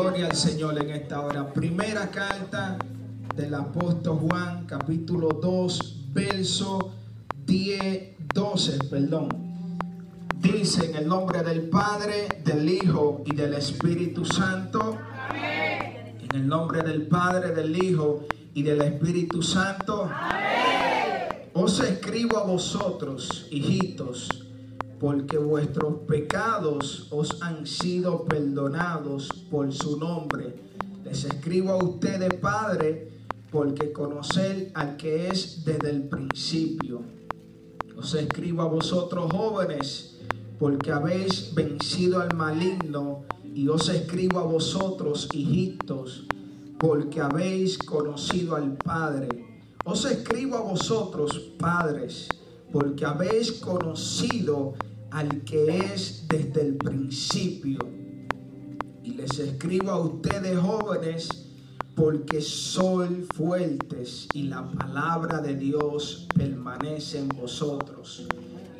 [0.00, 1.52] Gloria al Señor en esta hora.
[1.52, 2.78] Primera carta
[3.34, 6.92] del apóstol Juan, capítulo 2, verso
[7.44, 9.28] 10, 12, perdón.
[10.40, 14.96] Dice en el nombre del Padre, del Hijo y del Espíritu Santo.
[15.34, 18.22] En el nombre del Padre, del Hijo
[18.54, 20.08] y del Espíritu Santo.
[21.54, 24.47] Os escribo a vosotros, hijitos,
[25.00, 30.54] porque vuestros pecados os han sido perdonados por su nombre.
[31.04, 33.12] Les escribo a ustedes, Padre,
[33.50, 37.02] porque conocer al que es desde el principio.
[37.96, 40.18] Os escribo a vosotros, jóvenes,
[40.58, 43.24] porque habéis vencido al maligno,
[43.54, 46.24] y os escribo a vosotros, hijitos,
[46.78, 49.28] porque habéis conocido al Padre.
[49.84, 52.28] Os escribo a vosotros, padres,
[52.70, 54.74] porque habéis conocido
[55.10, 57.78] al que es desde el principio.
[59.02, 61.28] Y les escribo a ustedes, jóvenes,
[61.94, 68.26] porque soy fuertes y la palabra de Dios permanece en vosotros.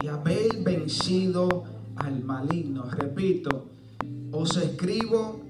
[0.02, 1.64] Y habéis vencido
[1.96, 2.84] al maligno.
[2.90, 3.66] Repito,
[4.30, 5.40] os escribo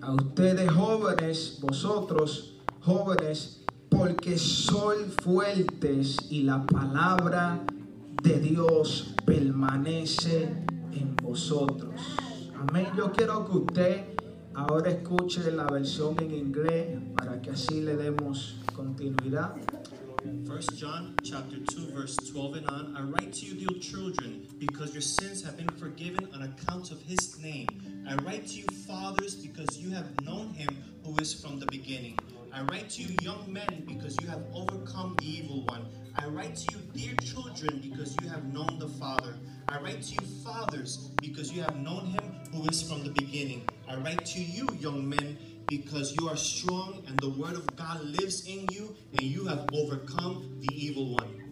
[0.00, 7.64] a ustedes jóvenes, vosotros jóvenes, porque soy fuertes y la palabra
[8.34, 10.48] Dios permanece
[10.92, 11.94] en vosotros.
[12.58, 12.88] Amén.
[12.96, 14.04] Yo quiero que usted
[14.52, 19.54] ahora escuche la versión en inglés para que así le demos continuidad.
[20.24, 24.92] 1 John chapter 2 verse 12 and on I write to you dear children because
[24.92, 27.68] your sins have been forgiven on account of his name
[28.08, 32.18] I write to you fathers because you have known him who is from the beginning
[32.52, 35.86] I write to you young men because you have overcome the evil one
[36.18, 39.34] I write to you dear children because you have known the father
[39.68, 43.68] I write to you fathers because you have known him who is from the beginning
[43.88, 48.00] I write to you young men because you are strong and the word of God
[48.04, 51.42] lives in you and you have overcome the evil one.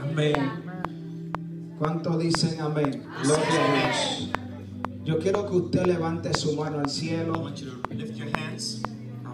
[0.00, 1.76] Amén.
[1.78, 3.04] ¿Cuánto dicen amén?
[3.22, 4.28] Gloria a Dios.
[5.04, 7.38] Yo quiero que usted levante su mano al I cielo.
[7.38, 8.82] want you to lift your hands,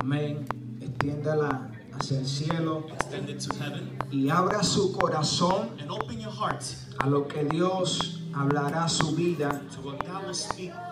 [0.00, 0.44] Amén.
[0.80, 6.62] Extiéndala hacia el cielo to heaven, y abra su corazón and open your heart
[6.98, 9.60] a lo que Dios hablará su vida.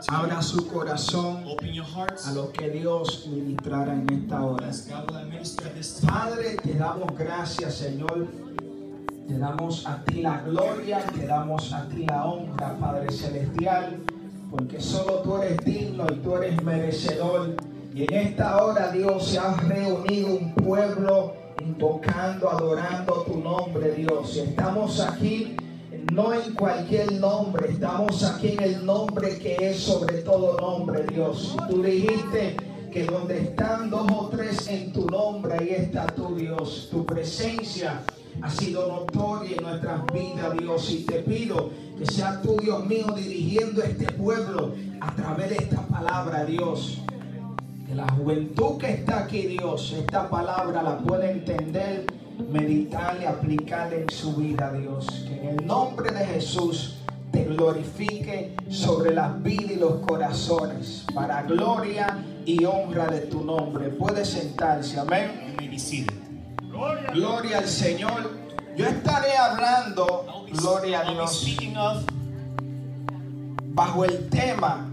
[0.08, 1.44] Abra su corazón
[2.24, 4.70] a lo que Dios ministrará en esta hora.
[6.06, 8.26] Padre, te damos gracias, Señor.
[9.28, 13.98] Te damos a ti la gloria, te damos a ti la honra, Padre Celestial,
[14.50, 17.56] porque solo tú eres digno y tú eres merecedor.
[17.96, 21.32] Y en esta hora, Dios, se ha reunido un pueblo
[21.64, 24.36] invocando, adorando tu nombre, Dios.
[24.36, 25.56] Estamos aquí
[26.12, 31.56] no en cualquier nombre, estamos aquí en el nombre que es sobre todo nombre, Dios.
[31.56, 32.56] Y tú dijiste
[32.92, 36.88] que donde están dos o tres en tu nombre, ahí está tu Dios.
[36.90, 38.02] Tu presencia
[38.42, 40.90] ha sido notoria en nuestras vidas, Dios.
[40.90, 45.80] Y te pido que sea tú, Dios mío, dirigiendo este pueblo a través de esta
[45.88, 47.00] palabra, Dios.
[47.86, 52.06] Que la juventud que está aquí, Dios, esta palabra la pueda entender,
[52.50, 55.06] meditar y aplicar en su vida, Dios.
[55.28, 56.96] Que en el nombre de Jesús
[57.30, 63.90] te glorifique sobre las vidas y los corazones, para gloria y honra de tu nombre.
[63.90, 65.56] Puede sentarse, amén.
[65.76, 66.16] Seated.
[67.12, 68.30] Gloria al Señor.
[68.76, 71.46] Yo estaré hablando, gloria a Dios,
[73.74, 74.86] bajo el tema,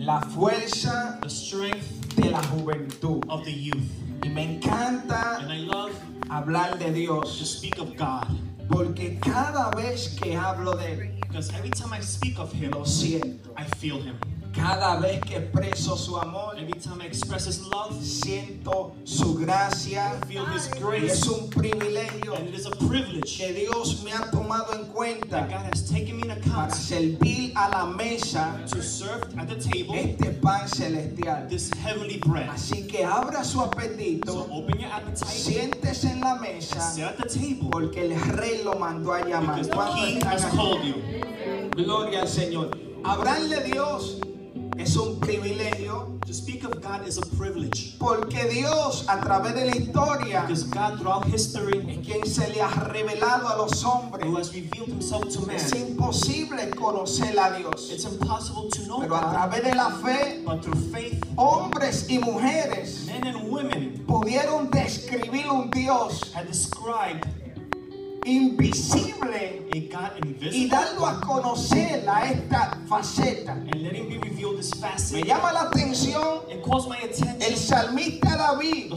[0.00, 3.22] la fuerza the strength de la juventud.
[3.28, 3.90] of the youth.
[4.24, 5.92] Y me encanta And I love
[6.28, 8.26] hablar de to Dios, speak of God
[8.70, 12.84] porque cada vez que hablo de Él, because every time I speak of him, lo
[12.84, 13.52] siento.
[13.56, 14.16] I feel him.
[14.52, 20.12] Cada vez que expreso su amor, Every time I express his love, siento su gracia.
[20.22, 21.28] I feel his Y es grace.
[21.30, 25.46] un privilegio And it is a privilege que Dios me ha tomado en that cuenta
[25.46, 29.54] God has taken me in para account servir a la mesa to serve at the
[29.56, 31.46] table este pan celestial.
[31.48, 32.48] this heavenly bread.
[32.50, 37.16] Así que abra su So apetito, open your appetite, siéntese en la mesa, sit at
[37.18, 39.56] the table, porque el rey lo mandó a llamar.
[39.60, 40.94] because the ¿Cuántos king has called you.
[41.76, 42.70] Gloria al Señor.
[43.04, 44.18] Hablarle Dios
[44.78, 49.64] es un privilegio To speak of God is a privilege porque Dios a través de
[49.64, 53.88] la historia because God throughout history es quien se le ha revelado a los who
[53.90, 54.36] hombres.
[54.36, 55.82] has revealed himself to Es man.
[55.88, 60.62] imposible conocer a Dios, It's impossible to know pero a través de la fe, but
[60.62, 67.26] through faith, hombres y mujeres men and women pudieron describir un Dios had described
[68.24, 73.54] invisible y darlo a conocer a esta faceta.
[73.54, 76.40] Me llama la atención
[77.40, 78.92] el salmista David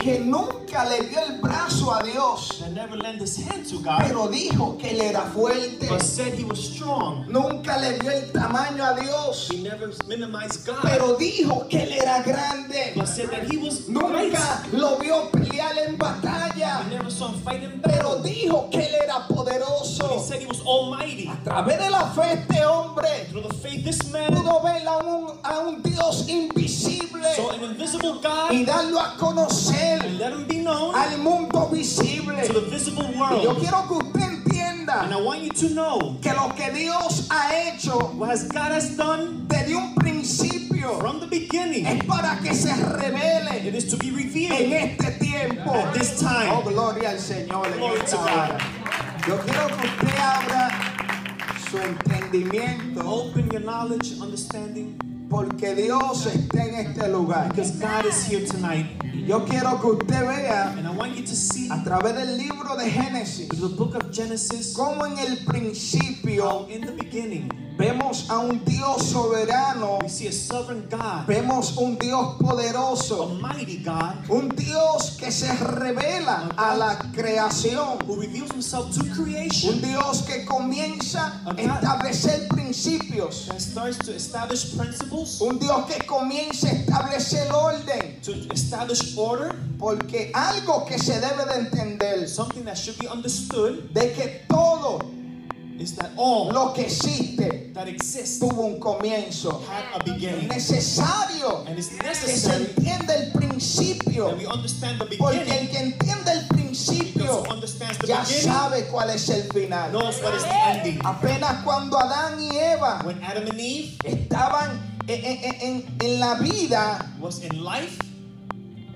[0.00, 3.98] que nunca le dio el brazo a Dios, that never lent his hand to God
[4.06, 5.88] pero dijo que él era fuerte.
[5.88, 7.26] but said he was strong.
[7.28, 7.47] Nunca
[7.80, 12.22] le dio el tamaño a Dios, He never minimized God pero dijo que él era
[12.22, 12.92] grande.
[12.96, 14.32] but said that he was great.
[14.32, 18.22] Nunca lo vio pelear en He batalla, never saw him fight in pero battle.
[18.22, 20.20] dijo que él era But he poderoso.
[20.20, 21.28] said he was almighty.
[21.28, 24.98] A través de la fe este hombre Through the faith, this man pudo ver a
[24.98, 30.32] un, a un Dios invisible saw an invisible God y darlo a conocer and let
[30.32, 32.36] him be known al mundo visible.
[32.46, 33.58] to the visible Y yo world.
[33.60, 33.94] quiero que
[34.88, 38.48] usted And I want you to know que lo que Dios ha hecho what has
[38.48, 41.86] God has done desde un principio from the beginning.
[41.86, 45.72] es para que se revele It is to be en revealed este tiempo.
[45.74, 46.48] at this time.
[46.50, 47.66] Oh, gloria al Señor.
[47.66, 48.48] en Glory esta to hora.
[48.48, 49.28] God.
[49.28, 50.70] Yo quiero que usted abra
[51.70, 54.96] su entendimiento Open your knowledge, understanding,
[55.28, 57.48] porque Dios está en este lugar.
[57.50, 58.86] because God is here tonight.
[59.26, 62.76] Yo quiero que usted vea And I want you to see a través del libro
[62.76, 68.38] de Génesis the book of Genesis cómo en el principio in the beginning vemos a
[68.40, 74.28] un Dios soberano, we see a sovereign God, vemos un Dios a poderoso, mighty God.
[74.28, 77.98] Un Dios que se revela a la creación.
[78.06, 83.46] who reveals himself to Un creation Dios que comienza a establecer principios.
[83.46, 88.20] that starts to establish principles, Un Dios que comienza a establecer orden.
[88.22, 93.92] to establish order, Porque algo que se debe de entender something that should be understood.
[93.94, 94.98] de que todo
[95.80, 99.62] is that all lo que existe that exists tuvo un comienzo.
[99.68, 100.48] had a beginning.
[100.48, 104.28] necesario And it's que se necessary entienda el principio.
[104.30, 107.42] that we understand the Porque beginning el que entiende el principio
[108.00, 109.90] the ya sabe cuál es el final.
[109.92, 111.00] knows what is the ending.
[111.04, 117.40] Apenas cuando Adán y Eva When Adam and Eve estaban en- en la vida was
[117.42, 117.98] in life,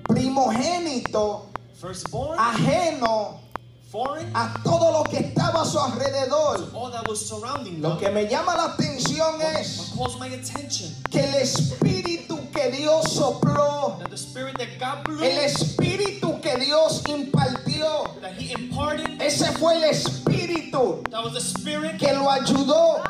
[0.03, 1.49] primogénito,
[1.79, 3.39] firstborn, ajeno
[3.93, 6.67] foreign, a todo lo que estaba a su alrededor.
[6.73, 9.93] all that was surrounding Lo them, que me llama la atención what, es
[11.11, 13.97] que el espíritu que Dios sopló,
[15.21, 18.03] el espíritu que Dios impartió,
[19.19, 21.03] ese fue el espíritu
[21.99, 23.03] que lo ayudó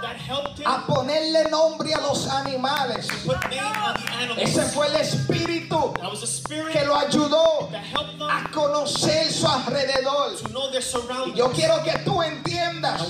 [0.65, 3.07] a ponerle nombre a los animales.
[4.37, 5.93] Ese fue el espíritu
[6.71, 7.69] que lo ayudó
[8.29, 10.33] a conocer su alrededor.
[10.81, 11.37] surroundings.
[11.37, 13.01] Yo quiero que tú entiendas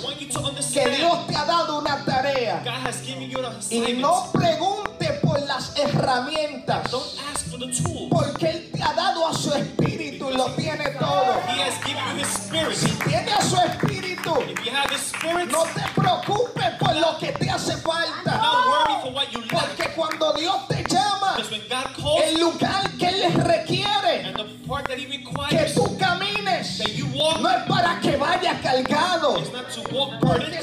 [0.74, 5.20] que Dios te ha dado una tarea God has given you the y no pregunte
[5.34, 8.10] por las herramientas Don't ask for the tools.
[8.12, 11.40] porque Él te ha dado a su espíritu y lo tiene todo.
[11.48, 12.76] He has given you His spirit.
[12.76, 17.18] Si tiene a su espíritu, If you have His spirit, no te preocupes por lo
[17.20, 18.42] que te hace falta.
[18.68, 19.70] worry for what you lack.
[19.76, 24.36] Porque cuando Dios te llama, Because when God calls el lugar que Él requiere and
[24.38, 28.18] the part that He que requires tú camines that you walk, no es para que
[28.18, 29.38] vayas cargado.
[29.40, 30.54] it's not to walk burdened.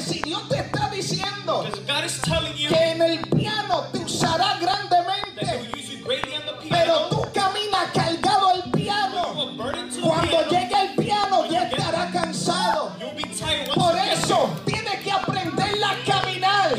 [14.31, 16.69] Eso tienes que aprender a caminar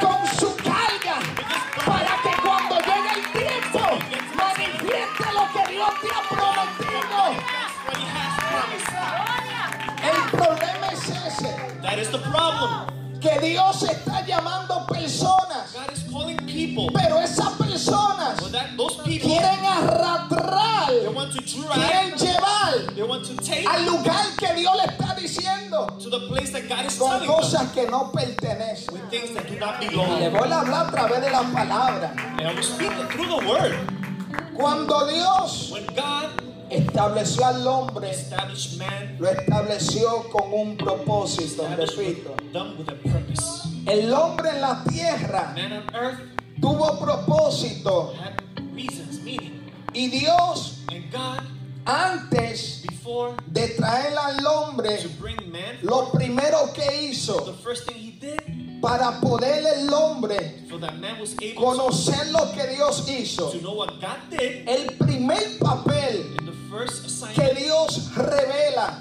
[0.00, 1.18] con su carga
[1.84, 3.80] para que cuando llegue el tiempo
[4.36, 7.18] manifieste lo que Dios te ha prometido.
[10.02, 12.86] El problema es ese, That is the problem.
[13.20, 18.96] que Dios está llamando personas, God is calling people, pero esas personas but that those
[19.02, 24.26] people quieren arrastrar, they want to drag, quieren llevar they want to take al lugar
[24.38, 24.95] que Dios le está diciendo
[26.06, 28.92] to the place that God is con cosas que no pertenecen.
[28.92, 30.30] with things that do not Le belong.
[30.32, 32.14] voy a hablar a través de la palabra.
[32.38, 33.74] And I will speak through the word.
[34.54, 36.30] Cuando Dios When God
[36.70, 42.36] estableció al hombre, established man, lo estableció con un propósito, established repito.
[42.52, 43.66] them with a purpose.
[43.86, 46.20] El hombre en la tierra Man on earth
[46.60, 48.40] tuvo propósito had
[48.74, 49.60] reasons, meaning.
[49.92, 51.42] y Dios And God,
[51.86, 52.75] antes before
[53.46, 57.56] de traer al hombre, to bring man, lo primero que hizo
[58.80, 60.66] para poder el hombre
[61.54, 63.52] conocer lo que Dios hizo,
[64.32, 66.36] el primer papel
[67.34, 69.00] que Dios revela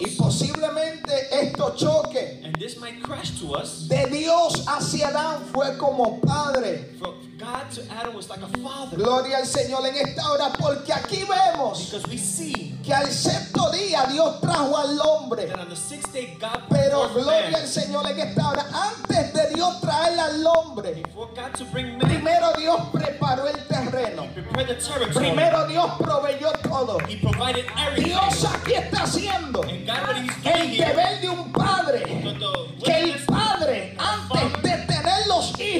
[0.00, 3.88] y posiblemente esto choque and this might crash to us.
[3.88, 6.96] de Dios hacia Adán fue como padre.
[7.52, 8.96] From God to Adam was like a father.
[8.96, 13.70] Gloria al Señor en esta hora, porque aquí vemos Because we see que al sexto
[13.70, 15.46] día Dios trajo al hombre.
[15.46, 17.54] that on the sixth day God Pero gloria man.
[17.62, 18.64] al Señor en esta hora.
[18.72, 23.58] Antes de Dios traer al hombre, Before God to bring man, primero Dios preparó el
[23.66, 24.28] terreno.
[24.34, 24.42] The.
[25.12, 26.98] Primero Dios proveyó todo.
[27.08, 28.10] He provided everything.
[28.10, 32.00] Dios aquí está haciendo And God, what He's doing el deber de un padre.
[32.00, 33.18] the Que el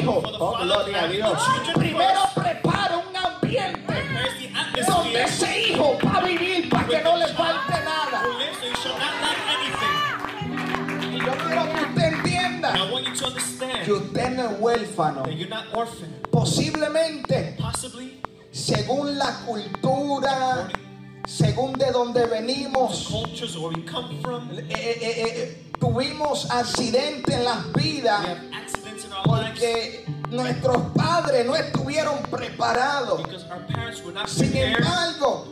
[0.09, 1.43] oh, gloria a Dios,
[1.75, 3.95] primero prepara un ambiente
[4.87, 8.23] donde ese hijo va a vivir para que no le falte nada.
[11.11, 12.75] Y yo quiero que usted entienda
[13.85, 15.23] que usted no es huérfano.
[16.31, 17.57] Posiblemente,
[18.51, 20.69] según la cultura,
[21.27, 26.51] según de donde venimos, cultures where we come from, we eh, eh, eh, eh, tuvimos
[26.51, 28.27] accidentes en las vidas
[29.25, 33.23] porque nuestros padres no estuvieron preparados.
[34.27, 35.47] Sin embargo,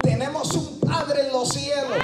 [0.00, 1.98] tenemos un Padre en los cielos.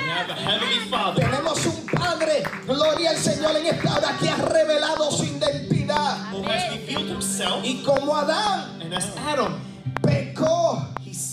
[1.17, 6.19] Tenemos un Padre, gloria al Señor en esta hora, que ha revelado su identidad.
[7.63, 8.79] Y como Adán
[9.27, 9.59] Adam,
[10.03, 10.87] pecó,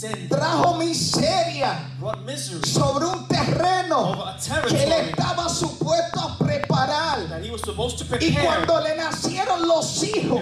[0.10, 1.79] trajo miseria
[2.63, 4.25] sobre un terreno
[4.67, 7.20] que él estaba supuesto a preparar.
[8.20, 10.41] Y cuando le nacieron los hijos,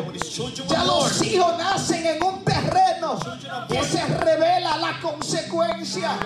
[0.67, 3.19] ya los hijos nacen en un terreno
[3.67, 6.17] que se revela la consecuencia.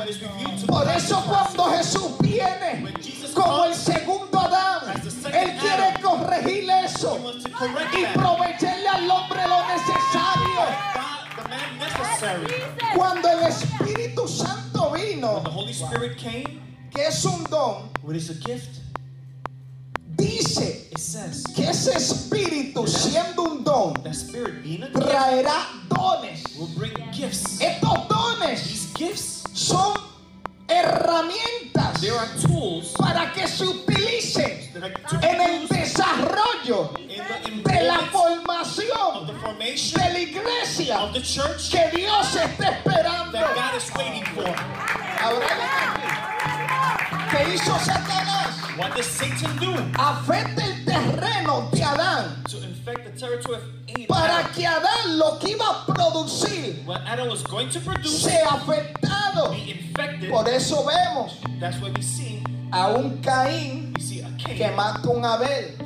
[0.68, 2.94] Por eso cuando Jesús viene
[3.34, 5.02] como el segundo Adán,
[5.34, 8.14] Él quiere corregir eso y that.
[8.14, 10.04] proveerle al hombre lo necesario.
[12.96, 18.16] Cuando el Espíritu Santo When vino, the Holy Spirit came, que es un don, what
[18.16, 18.84] is a gift?
[20.16, 23.94] dice says que ese Espíritu, siendo un don,
[24.94, 26.44] traerá dones.
[27.12, 27.60] gifts.
[27.60, 29.94] Estos dones gifts, son
[30.68, 32.02] herramientas
[32.98, 34.72] para que se utilicen
[35.22, 36.92] en el desarrollo
[37.94, 43.40] la formación de la iglesia of the church que Dios está esperando.
[47.32, 48.58] ¿Qué hizo Satanás?
[48.78, 54.08] What does Satan do Afecta el terreno de Adán to infect the territory of Eden?
[54.08, 58.44] para que Adán lo que iba a producir What Adam was going to produce sea
[58.50, 59.52] afectado.
[59.52, 60.30] be infected.
[60.32, 65.26] Por eso vemos That's why we see a un Caín we see que mata un
[65.26, 65.78] Abel.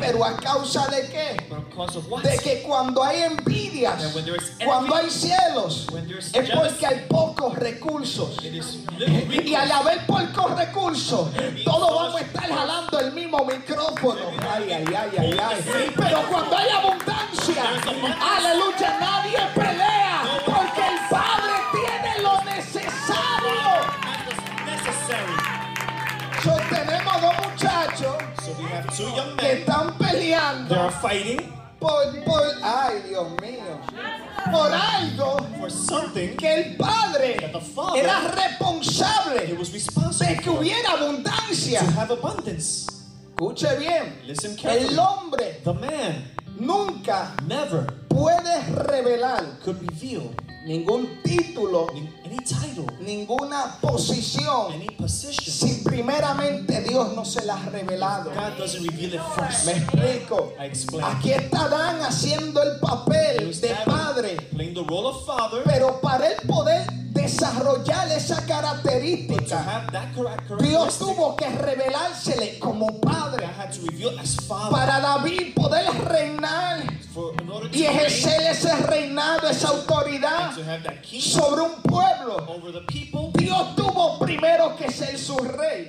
[0.00, 1.36] Pero a causa de qué?
[2.22, 4.14] De que cuando hay envidias,
[4.64, 5.24] cuando hay is
[6.32, 8.36] es porque hay pocos recursos.
[8.42, 11.28] Y al haber pocos recursos,
[11.64, 14.20] todos vamos a estar jalando el mismo micrófono.
[14.50, 15.92] Ay, ay, ay, ay, ay.
[15.96, 17.64] Pero cuando hay abundancia,
[18.20, 19.85] aleluya, nadie pelea.
[28.76, 31.40] Have two young que men están that peleando are fighting
[31.78, 33.80] por, por, ay, Dios mío,
[34.50, 40.26] por algo for something que el Padre that the Father era he responsable was responsible
[40.28, 41.80] de que for hubiera abundancia.
[41.80, 42.86] to have abundance.
[43.36, 44.96] Escuche bien, Listen el carefully.
[44.96, 46.24] hombre The man
[46.58, 50.34] nunca never puede revelar could reveal
[50.66, 55.54] ningún título, any, any title, ninguna posición, any position.
[55.54, 58.32] si primeramente Dios no se la ha revelado.
[58.34, 59.66] God doesn't reveal it first.
[59.66, 60.52] Me explico.
[60.58, 61.04] I explain.
[61.04, 66.32] Aquí está Adán haciendo el papel de padre, playing the role of father, pero para
[66.32, 66.84] él poder
[67.26, 69.86] desarrollar esa característica,
[70.60, 73.46] Dios tuvo que revelársele como padre.
[74.70, 76.84] Para David poder reinar
[77.72, 82.36] y ejercer ese reinado, esa autoridad sobre un pueblo.
[83.34, 85.86] Dios tuvo primero que ser su rey.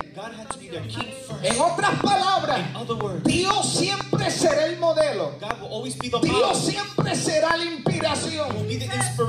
[1.42, 2.60] En otras palabras,
[3.24, 5.32] Dios siempre será el modelo.
[6.22, 8.48] Dios siempre será la inspiración.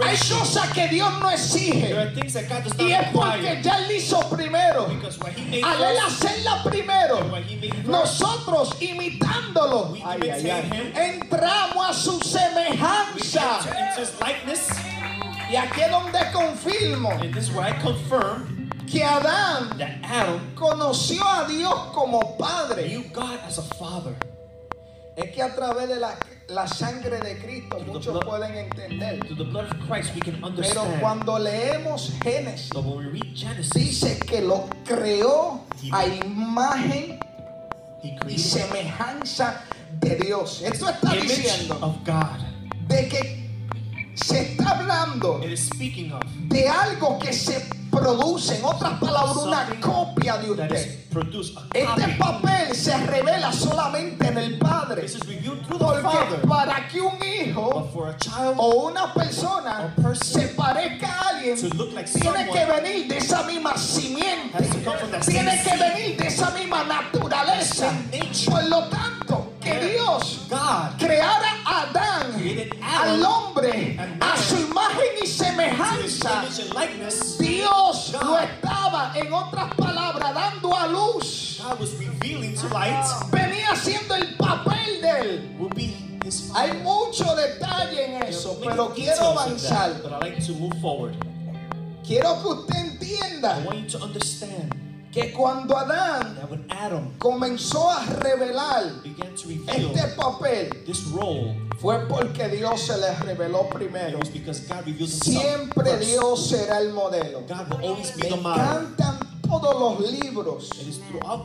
[0.05, 1.98] Hay cosas que Dios no exige
[2.77, 4.87] y es porque ya Él hizo primero.
[4.87, 7.19] Al Él hacerla primero,
[7.85, 9.95] nosotros imitándolo
[10.95, 13.59] entramos a su semejanza.
[15.51, 17.09] Y aquí es donde confirmo
[18.91, 19.69] que Adán
[20.55, 23.09] conoció a Dios como Padre.
[25.19, 29.19] Es que a través de la, la sangre de Cristo muchos pueden entender.
[29.19, 33.35] Through the blood of Christ, we can Pero cuando leemos Génesis, But when we read
[33.35, 37.19] Genesis, dice que lo creó a imagen
[38.01, 39.61] He y semejanza
[39.99, 40.61] de Dios.
[40.61, 42.39] Esto está diciendo of God.
[42.87, 43.49] de que
[44.15, 47.61] se está hablando It is speaking of de algo que se
[47.99, 50.99] produce, en otras palabras, una copia de usted.
[51.73, 55.05] Este papel se revela solamente en el Padre.
[55.67, 57.89] Porque para que un hijo
[58.57, 64.57] o una persona se parezca a alguien, tiene que venir de esa misma simiente,
[65.25, 67.91] tiene que venir de esa misma naturaleza.
[68.49, 69.79] Por lo tanto, que.
[69.91, 70.41] Dios
[70.97, 72.33] creara a Adán,
[72.81, 76.43] al hombre, a su imagen y semejanza.
[77.39, 81.61] Dios lo estaba, en otras palabras, dando a luz.
[81.61, 85.59] God was revealing to light Venía haciendo el papel de él.
[86.55, 89.93] Hay mucho detalle en eso, pero quiero avanzar.
[92.05, 93.59] Quiero que usted entienda
[95.11, 96.37] que cuando Adán
[97.17, 100.69] comenzó a revelar este papel,
[101.79, 104.19] fue porque Dios se le reveló primero.
[105.07, 106.09] Siempre first.
[106.09, 107.41] Dios será el modelo.
[108.17, 110.69] Me encantan todos los libros.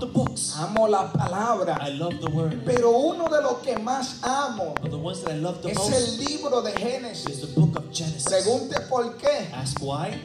[0.01, 0.57] The books.
[0.59, 1.79] Amo la palabra.
[1.81, 2.65] I love the word.
[2.65, 5.79] Pero uno de los que más amo But the ones that I love the es
[5.79, 7.41] most el libro de is Génesis.
[7.41, 8.25] the book of Genesis.
[8.25, 9.49] Pregunte por qué.
[9.55, 10.21] Ask why.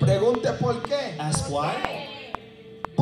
[0.00, 1.16] Pregunte por qué.
[1.18, 2.01] Ask why.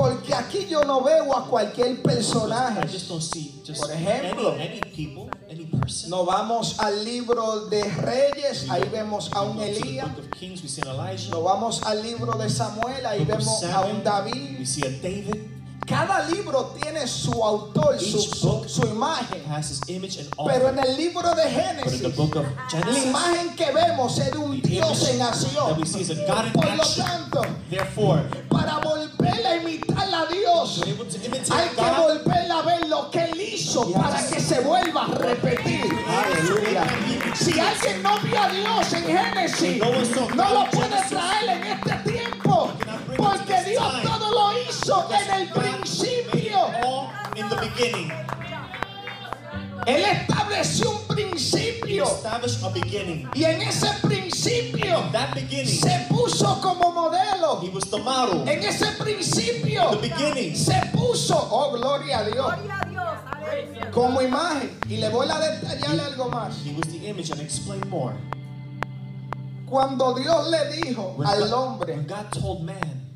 [0.01, 2.89] Porque aquí yo no veo a cualquier I personaje.
[2.89, 6.09] just don't see just Por ejemplo, any, any people, any person.
[6.09, 10.09] Nos vamos al libro de Reyes, ahí vemos a un Elías.
[11.31, 14.61] Nos vamos al libro de Samuel, ahí vemos a un David.
[14.61, 15.37] We see a David.
[15.87, 19.43] Cada libro tiene su autor, su, su, su imagen.
[19.51, 20.47] has his image and all.
[20.47, 25.21] Pero en el libro de Génesis, la imagen que vemos es de un Dios en
[25.21, 25.75] acción.
[26.55, 29.57] Por lo tanto, Therefore, para volver a
[31.51, 35.85] hay que volver a ver lo que Él hizo para que se vuelva a repetir.
[36.09, 36.85] Aleluya.
[37.35, 39.83] Si alguien no vio a Dios en Génesis,
[40.35, 42.73] no lo puede traer en este tiempo,
[43.17, 46.69] porque Dios todo lo hizo en el principio.
[49.87, 53.29] Él estableció un principio established a beginning.
[53.35, 57.61] y en ese principio That beginning, se puso como modelo.
[57.63, 58.47] he was the model.
[58.49, 63.91] En ese principio The beginning, se puso, oh gloria a Dios, Gloria a Dios, aleluya.
[63.91, 64.79] como imagen.
[64.89, 66.57] Y le voy a detallarle algo más.
[66.65, 68.15] he was the image and explain more.
[69.67, 73.09] Cuando Dios le dijo When al God, hombre when God told man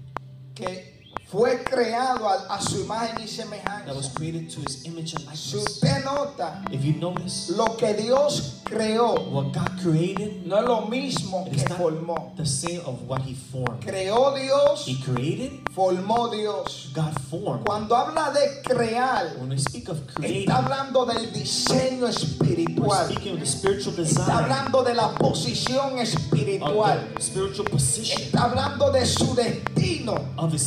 [0.55, 0.94] que
[1.35, 5.23] fue creado a, a su imagen y that was semejanza, created to his image and
[5.37, 10.59] si likeness, usted nota, if you notice, lo que Dios creó what God created no
[10.59, 12.33] es lo mismo que formó.
[12.37, 13.81] the same of what he formed.
[13.85, 16.91] Creó Dios, He created, formó Dios.
[16.95, 17.65] God formed.
[17.67, 23.07] Cuando habla de crear, When we speak of creating, está hablando del diseño we're espiritual.
[23.07, 26.99] speaking of the spiritual Está design, hablando de la posición espiritual.
[26.99, 30.15] of the spiritual position, Está hablando de su destino.
[30.39, 30.65] of his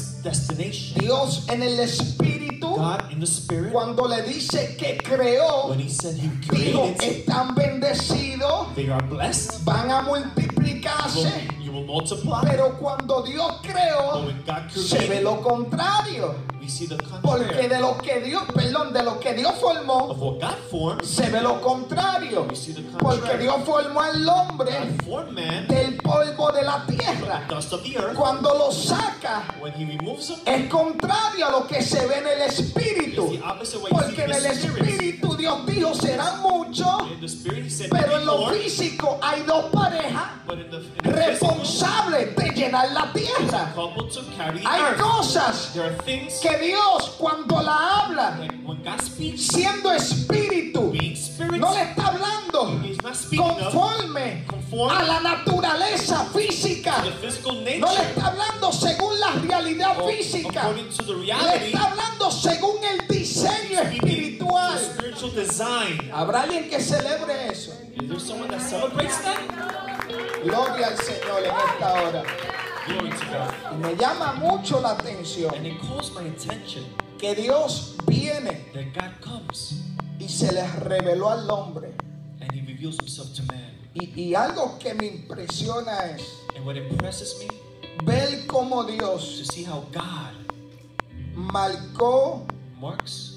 [0.58, 5.90] Dios en el espíritu, God in the spirit, cuando le dice que creó, when he
[5.90, 11.48] said he dijo, están bendecidos, they are blessed, van a multiplicarse.
[12.44, 14.30] Pero cuando Dios creó,
[14.70, 16.36] se ve lo contrario.
[17.22, 20.14] Porque de lo que Dios, perdón, de lo que Dios formó,
[20.70, 21.04] formed.
[21.04, 22.46] se ve lo contrario.
[23.00, 23.38] Porque.
[23.38, 24.72] Dios formó al hombre
[25.32, 27.46] man del polvo de la tierra.
[27.48, 28.16] the dust of the earth.
[28.16, 29.44] Cuando lo saca,
[29.78, 29.98] him,
[30.46, 33.40] es contrario a lo que se ve en el espíritu.
[33.90, 36.42] Porque en el espíritu Dios dijo serán
[37.90, 40.24] pero en lo físico hay dos parejas
[41.02, 43.74] responsables de llenar la tierra.
[44.66, 45.74] Hay cosas
[46.42, 48.40] que Dios cuando la habla,
[49.36, 50.94] siendo espíritu,
[51.58, 52.82] no le está hablando
[53.36, 57.04] conforme conform a la naturaleza física.
[57.80, 60.70] No le está hablando según la realidad física.
[60.72, 64.27] Le está hablando según el diseño to
[64.58, 64.78] espiritual.
[64.78, 66.12] spiritual design.
[66.14, 67.72] ¿Habrá alguien que celebre eso?
[68.02, 69.40] Is there someone that celebrates that?
[70.44, 72.24] Gloria al Señor en esta hora.
[72.88, 73.54] Glory to God.
[73.74, 76.86] Y me llama mucho la atención And it calls my attention
[77.18, 79.84] que Dios viene that God comes
[80.20, 81.94] y se les reveló al hombre.
[82.40, 83.74] and he reveals himself to man.
[83.94, 86.24] Y, y algo que me impresiona es
[86.56, 87.48] And what impresses me
[88.06, 90.34] ver cómo Dios to see how God
[91.36, 92.46] marcó
[92.80, 93.37] marks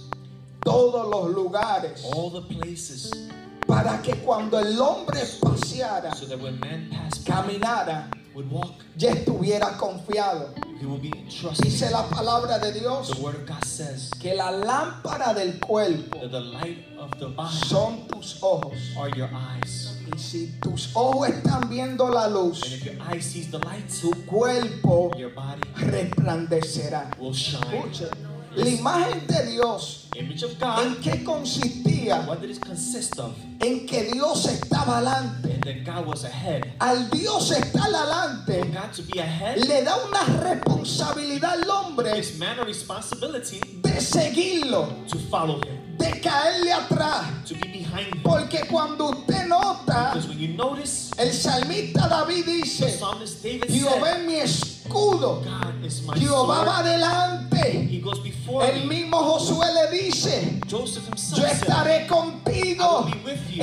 [0.64, 3.10] todos los lugares all the places
[3.66, 8.72] para que cuando el hombre paseara, so that when man passed by, caminara, would walk,
[8.96, 10.52] ya estuviera confiado.
[10.80, 11.64] he will be entrusted.
[11.66, 16.18] Dice la palabra de Dios The word of God says que la lámpara del cuerpo
[16.20, 18.72] that the light of the body son tus ojos.
[18.98, 19.96] are your eyes.
[20.12, 23.88] Y si tus ojos están viendo la And luz, if your eye sees the light,
[24.00, 27.16] tu cuerpo your body resplandecerá.
[27.20, 27.62] will shine.
[27.62, 28.10] Escuche,
[28.56, 32.26] la imagen de Dios, Image of ¿en qué consistía?
[32.26, 33.32] What did it consist of?
[33.60, 35.54] En que Dios estaba adelante.
[35.54, 36.74] And that God was ahead.
[36.80, 38.64] Al Dios estar adelante,
[39.56, 47.26] le da una responsabilidad al hombre de seguirlo, to follow Him, de caerle atrás.
[47.46, 48.22] to be behind Him.
[48.22, 50.12] Porque cuando usted nota,
[51.18, 54.34] el salmista David dice, said, es mi
[54.90, 55.42] escudo,
[56.16, 57.88] Jehová va adelante.
[58.62, 63.06] El mismo Josué le dice, yo estaré contigo,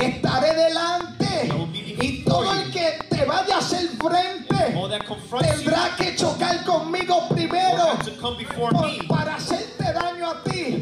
[0.00, 1.48] estaré delante.
[2.00, 4.74] Y todo el que te vaya a hacer frente
[5.40, 7.98] tendrá que chocar conmigo primero
[8.56, 10.78] por- para hacerte daño a ti.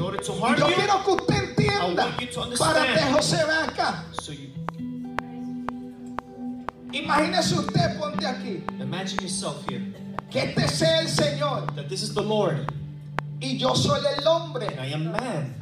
[0.58, 2.06] yo quiero que usted entienda,
[2.42, 2.58] understand.
[2.58, 4.04] párate José, acá.
[6.92, 9.82] Imagínese usted, ponte aquí, imagine yourself here
[10.30, 12.72] que este sea el Señor that this is the Lord
[13.40, 14.66] y yo soy el hombre.
[14.66, 15.54] and I am man.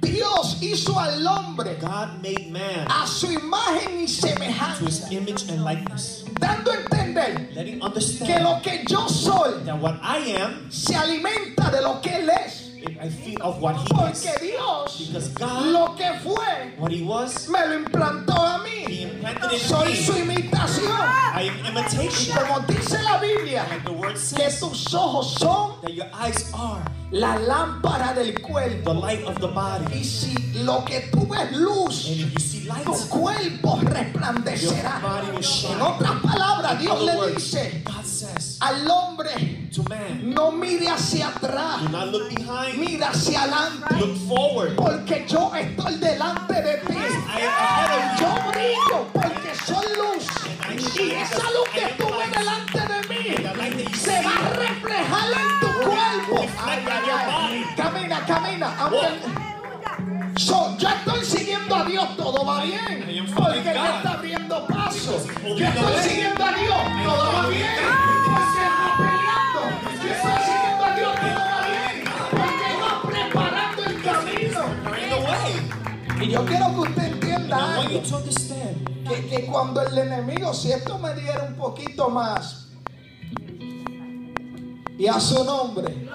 [0.00, 5.48] Dios hizo al hombre God made man a su imagen y to his semejanza, image
[5.48, 6.24] and likeness.
[6.38, 11.80] dando a entender que lo que yo soy that what I am, se alimenta de
[11.82, 12.63] lo que Él es.
[13.00, 14.40] I feed of what he Porque is.
[14.40, 19.02] Dios Because God, lo que fue what he was, me lo implantó a he mí.
[19.02, 20.34] implanted in Soy su me.
[20.36, 20.90] imitación.
[20.90, 22.36] I am Y imitation.
[22.38, 26.50] como dice la Biblia, Like the word que says, tus ojos son that your eyes
[26.54, 28.92] are la lámpara del the cuerpo.
[28.94, 29.98] light of the body.
[29.98, 33.90] Y si lo que tú ves luz, And if you see light, tu cuerpo your
[33.92, 35.00] resplandecerá.
[35.02, 35.80] body will En shine.
[35.80, 39.63] otras palabras, Dios le dice God says al hombre,
[40.22, 44.76] no mire hacia atrás, do not look behind, mira hacia adelante, look forward.
[44.76, 46.94] porque yo estoy delante de ti.
[48.20, 50.26] Yo brillo porque soy luz.
[50.96, 56.52] Y esa luz que ves delante de mí se va a reflejar en tu cuerpo.
[56.64, 57.64] Ay, ay, ay.
[57.76, 58.76] Camina, camina.
[60.36, 63.26] So, yo estoy siguiendo a Dios, todo va bien.
[63.34, 65.26] Porque Él está abriendo paso.
[65.56, 66.23] Yo estoy siguiendo
[78.04, 82.68] to understand Que, que cuando el enemigo, si esto me diera un poquito más,
[84.96, 86.08] y a su nombre,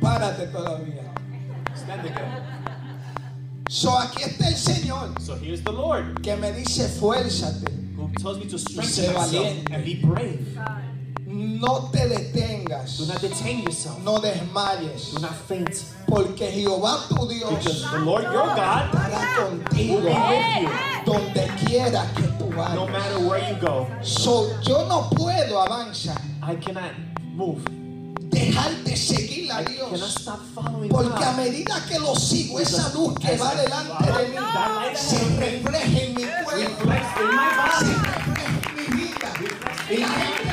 [0.00, 1.12] párate todavía.
[1.76, 2.54] Stand again.
[3.68, 8.38] So aquí está el Señor So here's the Lord que me dice, fuérzate, who tells
[8.38, 10.58] me to strengthen myself and be brave.
[11.34, 13.98] No te detengas, Do not detain yourself.
[14.04, 15.68] no desmayes, Do not faint.
[16.06, 20.68] porque Jehová tu Because Dios the Lord your God estará will contigo be with you
[21.04, 22.90] donde quiera que tú no vayas.
[22.92, 23.86] matter where you go.
[24.02, 26.92] So, yo no puedo avanzar, I cannot
[27.34, 27.62] move.
[28.30, 30.00] dejar de seguir a Dios.
[30.20, 34.96] stop following Porque a medida que lo sigo, esa luz que va delante de mí
[34.96, 40.43] se refleja en mi cuerpo, se refleja en mi vida.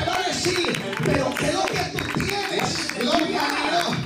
[0.42, 0.72] Decir,
[1.04, 2.98] pero ¿qué es lo que tú tienes?
[2.98, 3.96] Gloria a Dios.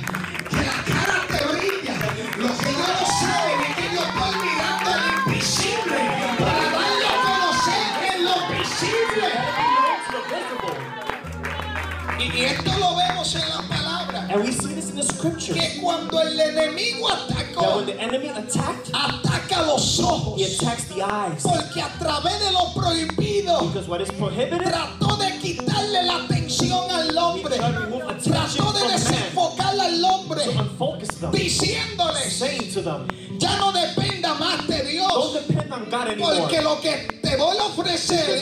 [0.51, 1.95] Que la cara te brilla.
[2.37, 5.97] Lo que ellos no saben es que yo estoy mirando al invisible
[6.37, 9.27] para darle a conocer en lo visible.
[12.19, 14.27] Y, esto lo vemos en la palabra.
[14.29, 15.57] And we see this in the scriptures.
[15.57, 20.39] Que cuando el enemigo That atacó, when the enemy attacked, ataca los ojos.
[20.39, 21.41] he attacks the eyes.
[21.41, 27.17] Porque a través de lo prohibido Because what is prohibited, trató quitarle la atención al
[27.17, 27.57] hombre.
[27.57, 30.41] Trató de desenfocarle al hombre.
[31.31, 32.43] Diciéndoles,
[33.37, 35.39] ya no dependa más de Dios.
[36.19, 38.41] Porque lo que te voy a ofrecer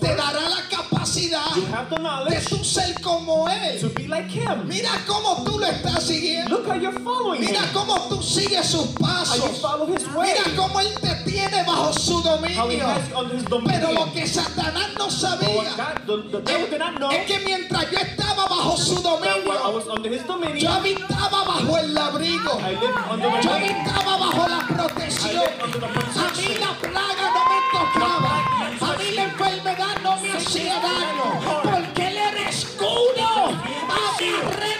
[0.00, 0.93] te dará la capacidad
[1.30, 3.94] the de ser como to Él.
[3.94, 4.66] be like Him.
[4.68, 6.50] Mira cómo tú lo estás siguiendo.
[6.50, 7.72] Look how you're following Mira Him.
[7.72, 9.60] cómo tú sigues sus How you pasos.
[9.60, 10.32] follow His way.
[10.32, 12.86] Mira cómo Él te tiene bajo su How He dominio.
[12.88, 16.78] has you under His Pero lo que Satanás no sabía God, the, the devil did
[16.78, 20.22] not know es que mientras yo estaba bajo su I dominio, was under His
[20.60, 22.58] yo habitaba bajo el abrigo.
[22.60, 25.34] I lived under the Yo habitaba bajo la I protección.
[25.34, 28.34] lived under the A mí la plaga no me tocaba.
[28.80, 29.96] A mí la enfermedad
[30.44, 31.40] no me hacía daño.
[31.62, 34.74] Porque Él era escudo a mi alrededor.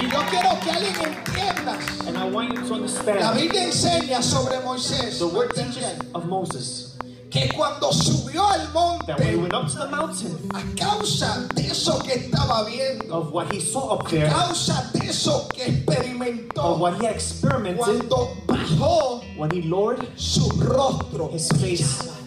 [0.00, 1.78] Y yo quiero que alguien entienda.
[2.06, 6.87] And I want you to La Biblia enseña sobre Moisés the word teaches of Moses
[7.30, 8.60] que cuando subió al
[9.06, 12.64] that when he monte, went up to the mountain, a causa de eso que estaba
[12.66, 17.00] viendo, of what he saw up a there, causa de eso que of experimentó, what
[17.00, 22.17] he experimented, cuando bajó when he lowered su rostro, his face,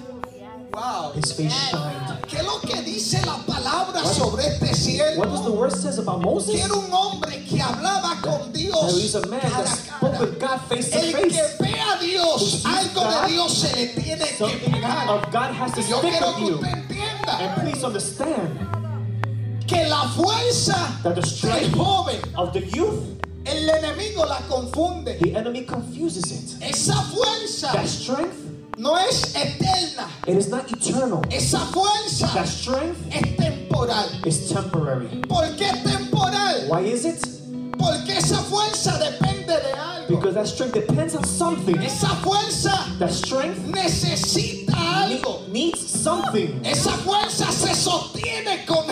[0.74, 1.12] wow.
[1.16, 2.22] his face shined.
[2.28, 5.20] ¿Qué es lo que dice la palabra sobre este siervo?
[5.20, 6.56] What does the word says about Moses?
[6.56, 10.60] Que era un hombre que hablaba con Dios a man cara that spoke with God
[10.70, 11.58] face to El que face.
[11.60, 15.10] ve a Dios, algo de Dios se le tiene que pegar.
[15.10, 18.68] of God has to Yo stick quiero que usted entienda And please understand
[19.68, 23.04] que la fuerza that the del strength joven, of the youth,
[23.46, 25.18] el enemigo la confunde.
[25.20, 26.62] the enemy confuses it.
[26.64, 30.08] Esa fuerza That strength, no es eterna.
[30.28, 31.22] it is not eternal.
[31.32, 34.10] Esa fuerza That strength es temporal.
[34.26, 35.08] is temporary.
[35.28, 36.68] ¿Por qué es temporal?
[36.70, 37.20] Why is it?
[37.78, 40.08] Porque esa fuerza depende de algo.
[40.18, 41.78] Because that strength depends on something.
[41.82, 44.74] Esa fuerza That strength necesita
[45.06, 45.42] algo.
[45.48, 46.62] ne- needs something.
[46.64, 48.86] Esa fuerza se sostiene con.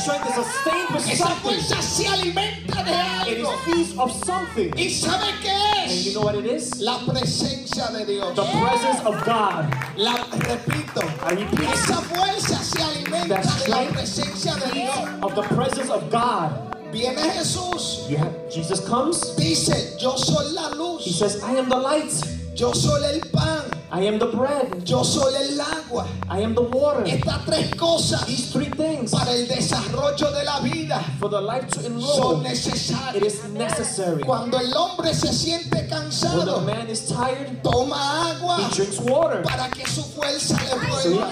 [0.00, 1.60] Strength is sustained with Esa something.
[1.60, 4.02] fuerza se alimenta de It is algo.
[4.02, 4.72] of something.
[4.76, 6.14] ¿Y sabe qué And you es?
[6.14, 6.80] know what it is?
[6.80, 8.34] La presencia de Dios.
[8.34, 9.70] The presence of God.
[9.96, 11.02] La repito.
[11.22, 11.74] I repeat.
[11.74, 14.96] Esa fuerza se alimenta de la presencia de Dios.
[15.22, 16.50] Of the presence of God.
[16.92, 18.08] Viene Jesús.
[18.18, 19.36] Have, Jesus comes.
[19.36, 21.16] Dice, yo soy la He luz.
[21.18, 22.10] says, I am the light.
[22.54, 23.64] Yo soy el pan.
[23.92, 24.84] I am the bread.
[24.84, 26.06] Yo soy el agua.
[26.28, 27.02] I am the water.
[27.04, 31.66] Estas tres cosas These three things para el desarrollo de la vida for the life
[31.68, 32.40] to son enroll.
[32.40, 33.34] It necesarias.
[33.34, 34.22] is necessary.
[34.22, 39.00] Cuando el hombre se siente When the cansado, man is tired, toma agua he drinks
[39.00, 41.30] water para que su fuerza le vuelva.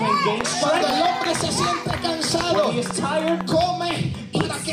[0.60, 4.12] Cuando el hombre se siente cansado, When he is tired, come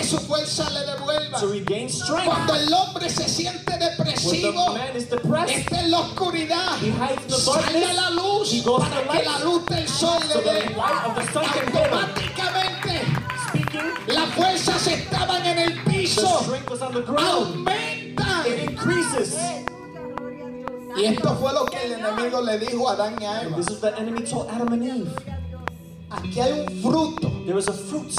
[0.06, 1.40] su fuerza le devuelva.
[1.40, 2.26] to regain strength.
[2.26, 6.78] Cuando el hombre se siente When the depresivo, man is depressed, está en la oscuridad,
[6.82, 9.26] he hides in the sale a la luz He goes to para que light.
[9.26, 10.76] la luz del sol so le dé.
[10.76, 13.02] Automáticamente
[13.50, 17.68] Speaking, las fuerzas estaban en el the piso, strength was on the ground.
[17.68, 18.70] It aumentan.
[18.72, 19.36] increases.
[20.98, 23.58] Y esto fue lo que el enemigo le dijo a Adán y a Eva.
[23.58, 25.12] this is the enemy told Adam and Eve.
[26.10, 28.12] Aquí hay un fruto There is a fruit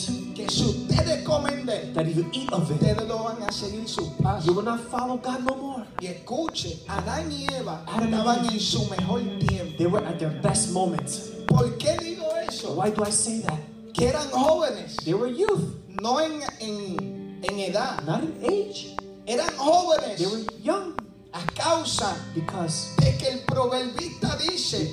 [0.50, 4.08] si ustedes comen de that if you eat of it, ustedes van a seguir sus
[4.44, 5.86] you will not follow God no more.
[6.00, 9.76] Y escuche, Adán y Eva estaban en su mejor tiempo.
[9.78, 11.08] They were at their best moment.
[11.46, 12.74] ¿Por qué digo eso?
[12.74, 13.58] Why do I say that?
[13.92, 18.94] Que eran jóvenes, They were youth, no en, en, en edad, not in age.
[19.26, 19.48] eran
[20.16, 20.94] They were young
[21.36, 24.92] a causa because de que el proverbista dice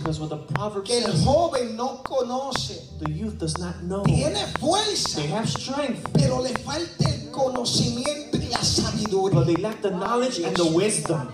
[0.84, 4.03] que el joven no conoce, the youth does not know.
[4.03, 9.45] tiene fuerza, They have strength, pero le falta el conocimiento y la but sabiduría.
[9.45, 11.27] they lack the knowledge and the wisdom.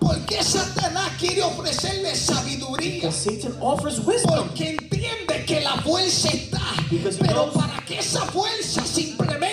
[0.00, 3.10] ¿Por qué Satanás quiere ofrecerle sabiduría?
[3.10, 4.46] Satan offers wisdom.
[4.48, 9.45] Porque entiende que la fuerza está, Because pero knows- para que esa fuerza simplemente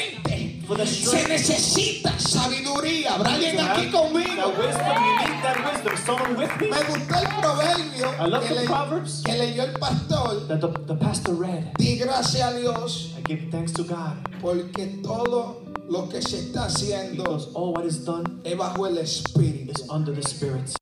[0.86, 3.16] se necesita sabiduría.
[3.16, 4.54] ¿Habrá alguien aquí conmigo?
[4.58, 4.66] me?
[6.84, 8.08] Gustó el proverbio
[8.42, 8.66] que, le-
[9.24, 10.48] que leyó el pastor.
[10.48, 11.74] That the, the pastor read.
[11.78, 16.66] Di gracias a Dios I give thanks to God porque todo lo que se está
[16.66, 19.72] haciendo because all what is done es bajo el Espíritu.
[19.72, 20.76] is under the Spirit.